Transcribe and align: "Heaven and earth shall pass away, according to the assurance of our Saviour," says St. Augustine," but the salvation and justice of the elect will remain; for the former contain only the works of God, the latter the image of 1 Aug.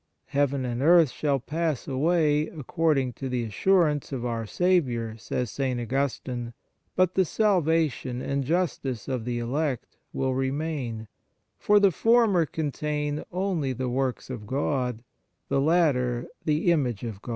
"Heaven 0.25 0.65
and 0.65 0.81
earth 0.81 1.11
shall 1.11 1.39
pass 1.39 1.87
away, 1.87 2.47
according 2.47 3.13
to 3.13 3.29
the 3.29 3.43
assurance 3.43 4.11
of 4.11 4.25
our 4.25 4.47
Saviour," 4.47 5.15
says 5.17 5.51
St. 5.51 5.79
Augustine," 5.79 6.53
but 6.95 7.13
the 7.13 7.23
salvation 7.23 8.19
and 8.19 8.43
justice 8.43 9.07
of 9.07 9.25
the 9.25 9.37
elect 9.37 9.85
will 10.11 10.33
remain; 10.33 11.07
for 11.59 11.79
the 11.79 11.91
former 11.91 12.47
contain 12.47 13.23
only 13.31 13.73
the 13.73 13.89
works 13.89 14.31
of 14.31 14.47
God, 14.47 15.03
the 15.49 15.61
latter 15.61 16.25
the 16.45 16.71
image 16.71 17.03
of 17.03 17.17
1 17.17 17.21
Aug. 17.21 17.29